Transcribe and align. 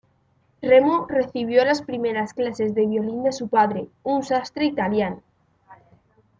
Remo 0.63 1.05
recibió 1.07 1.63
las 1.63 1.83
primeras 1.83 2.33
clases 2.33 2.73
de 2.73 2.87
violín 2.87 3.21
de 3.21 3.31
su 3.31 3.49
padre, 3.49 3.87
un 4.01 4.23
sastre 4.23 4.65
italiano. 4.65 5.21